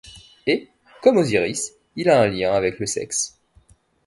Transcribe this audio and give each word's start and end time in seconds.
Et, 0.47 0.67
comme 1.03 1.17
Osiris, 1.17 1.73
il 1.95 2.09
a 2.09 2.21
un 2.23 2.27
lien 2.27 2.53
avec 2.53 2.79
le 2.79 2.87
sexe. 2.87 3.39